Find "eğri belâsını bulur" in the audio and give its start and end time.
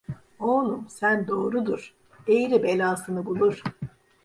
2.27-3.63